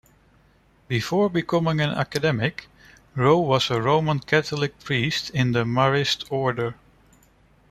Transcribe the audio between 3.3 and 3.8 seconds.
was a